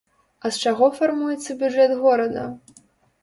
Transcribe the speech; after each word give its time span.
А 0.45 0.49
з 0.53 0.67
чаго 0.67 0.87
фармуецца 0.99 1.55
бюджэт 1.61 1.91
горада? 2.05 2.47